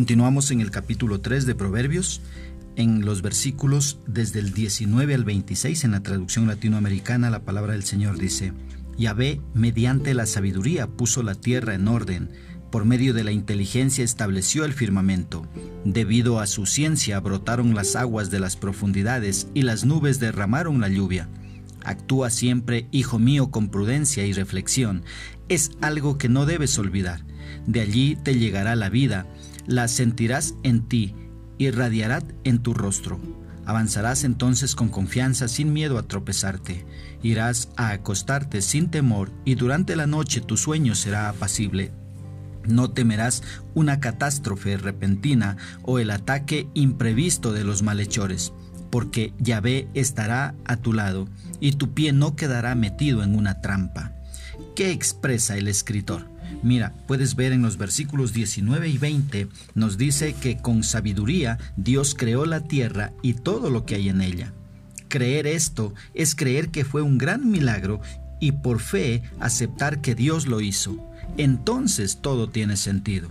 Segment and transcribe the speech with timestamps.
[0.00, 2.22] Continuamos en el capítulo 3 de Proverbios,
[2.76, 7.84] en los versículos desde el 19 al 26 en la traducción latinoamericana la palabra del
[7.84, 8.54] Señor dice,
[8.96, 12.30] Yahvé mediante la sabiduría puso la tierra en orden,
[12.72, 15.46] por medio de la inteligencia estableció el firmamento.
[15.84, 20.88] Debido a su ciencia brotaron las aguas de las profundidades y las nubes derramaron la
[20.88, 21.28] lluvia.
[21.84, 25.04] Actúa siempre, hijo mío, con prudencia y reflexión.
[25.50, 27.22] Es algo que no debes olvidar.
[27.66, 29.26] De allí te llegará la vida,
[29.70, 31.14] la sentirás en ti,
[31.56, 33.20] irradiará en tu rostro.
[33.64, 36.84] Avanzarás entonces con confianza sin miedo a tropezarte.
[37.22, 41.92] Irás a acostarte sin temor y durante la noche tu sueño será apacible.
[42.66, 43.44] No temerás
[43.74, 48.52] una catástrofe repentina o el ataque imprevisto de los malhechores,
[48.90, 51.28] porque Yahvé estará a tu lado
[51.60, 54.14] y tu pie no quedará metido en una trampa.
[54.74, 56.28] ¿Qué expresa el escritor?
[56.62, 62.14] Mira, puedes ver en los versículos 19 y 20, nos dice que con sabiduría Dios
[62.14, 64.52] creó la tierra y todo lo que hay en ella.
[65.08, 68.00] Creer esto es creer que fue un gran milagro
[68.40, 73.30] y por fe aceptar que Dios lo hizo entonces todo tiene sentido.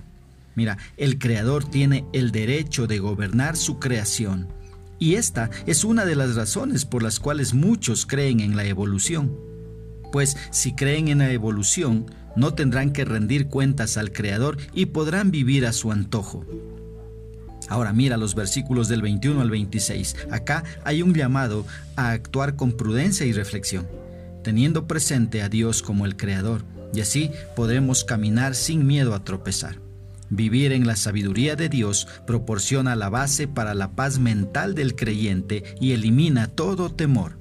[0.55, 4.47] Mira, el Creador tiene el derecho de gobernar su creación.
[4.97, 9.33] Y esta es una de las razones por las cuales muchos creen en la evolución.
[10.11, 12.07] Pues si creen en la evolución,
[12.39, 16.45] no tendrán que rendir cuentas al Creador y podrán vivir a su antojo.
[17.67, 20.15] Ahora mira los versículos del 21 al 26.
[20.31, 23.87] Acá hay un llamado a actuar con prudencia y reflexión,
[24.43, 29.79] teniendo presente a Dios como el Creador y así podremos caminar sin miedo a tropezar.
[30.29, 35.63] Vivir en la sabiduría de Dios proporciona la base para la paz mental del creyente
[35.79, 37.38] y elimina todo temor.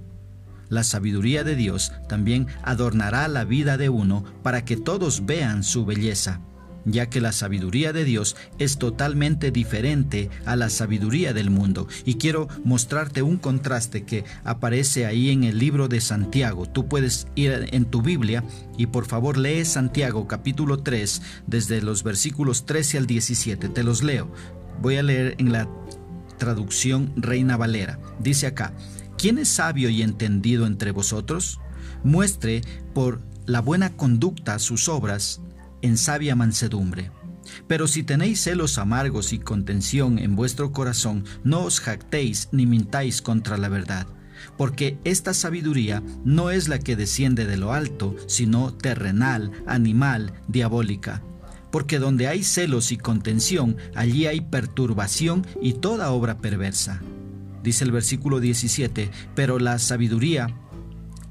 [0.68, 5.84] La sabiduría de Dios también adornará la vida de uno para que todos vean su
[5.84, 6.40] belleza
[6.90, 11.86] ya que la sabiduría de Dios es totalmente diferente a la sabiduría del mundo.
[12.04, 16.66] Y quiero mostrarte un contraste que aparece ahí en el libro de Santiago.
[16.66, 18.44] Tú puedes ir en tu Biblia
[18.76, 23.68] y por favor lee Santiago capítulo 3 desde los versículos 13 al 17.
[23.68, 24.30] Te los leo.
[24.80, 25.68] Voy a leer en la
[26.38, 27.98] traducción Reina Valera.
[28.20, 28.72] Dice acá,
[29.18, 31.60] ¿quién es sabio y entendido entre vosotros?
[32.04, 32.62] Muestre
[32.94, 35.42] por la buena conducta sus obras
[35.82, 37.10] en sabia mansedumbre.
[37.66, 43.22] Pero si tenéis celos amargos y contención en vuestro corazón, no os jactéis ni mintáis
[43.22, 44.06] contra la verdad,
[44.56, 51.22] porque esta sabiduría no es la que desciende de lo alto, sino terrenal, animal, diabólica.
[51.72, 57.02] Porque donde hay celos y contención, allí hay perturbación y toda obra perversa.
[57.62, 60.54] Dice el versículo 17, pero la sabiduría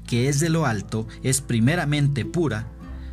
[0.08, 2.66] que es de lo alto es primeramente pura,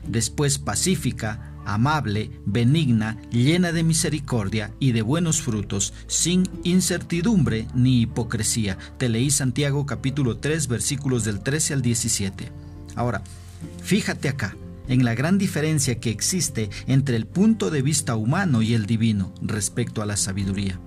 [0.07, 8.77] después pacífica, amable, benigna, llena de misericordia y de buenos frutos, sin incertidumbre ni hipocresía.
[8.97, 12.51] Te leí Santiago capítulo 3 versículos del 13 al 17.
[12.95, 13.21] Ahora,
[13.83, 14.55] fíjate acá
[14.87, 19.33] en la gran diferencia que existe entre el punto de vista humano y el divino
[19.41, 20.79] respecto a la sabiduría.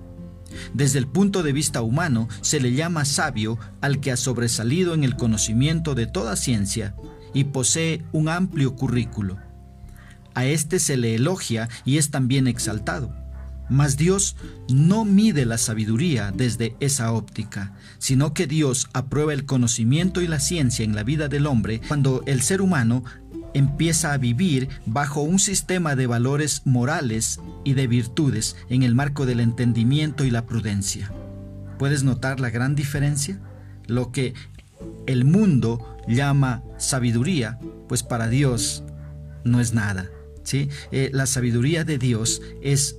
[0.73, 5.03] Desde el punto de vista humano se le llama sabio al que ha sobresalido en
[5.03, 6.95] el conocimiento de toda ciencia
[7.33, 9.37] y posee un amplio currículo.
[10.33, 13.13] A este se le elogia y es también exaltado.
[13.69, 14.35] Mas Dios
[14.67, 20.39] no mide la sabiduría desde esa óptica, sino que Dios aprueba el conocimiento y la
[20.39, 23.03] ciencia en la vida del hombre cuando el ser humano
[23.53, 29.25] empieza a vivir bajo un sistema de valores morales y de virtudes en el marco
[29.25, 31.11] del entendimiento y la prudencia.
[31.77, 33.39] ¿Puedes notar la gran diferencia?
[33.87, 34.33] Lo que
[35.07, 38.83] el mundo llama sabiduría, pues para Dios
[39.43, 40.09] no es nada.
[40.43, 40.69] ¿sí?
[40.91, 42.97] Eh, la sabiduría de Dios es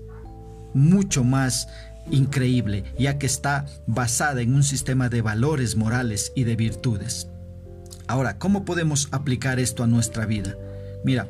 [0.74, 1.68] mucho más
[2.10, 7.28] increíble, ya que está basada en un sistema de valores morales y de virtudes.
[8.10, 10.56] Ahora, ¿cómo podemos aplicar esto a nuestra vida?
[11.04, 11.28] Mira,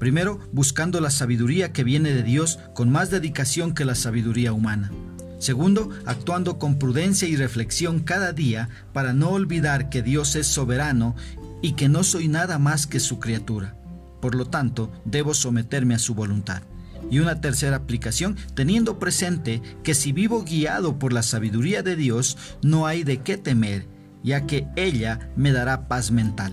[0.00, 4.90] primero buscando la sabiduría que viene de Dios con más dedicación que la sabiduría humana.
[5.38, 11.14] Segundo, actuando con prudencia y reflexión cada día para no olvidar que Dios es soberano
[11.62, 13.76] y que no soy nada más que su criatura.
[14.20, 16.64] Por lo tanto, debo someterme a su voluntad.
[17.08, 22.36] Y una tercera aplicación, teniendo presente que si vivo guiado por la sabiduría de Dios,
[22.62, 23.86] no hay de qué temer,
[24.22, 26.52] ya que ella me dará paz mental.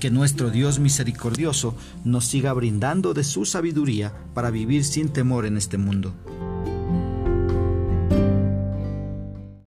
[0.00, 5.56] Que nuestro Dios misericordioso nos siga brindando de su sabiduría para vivir sin temor en
[5.56, 6.14] este mundo.